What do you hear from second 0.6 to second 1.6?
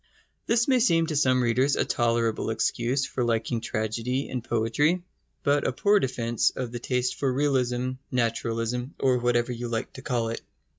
may seem to some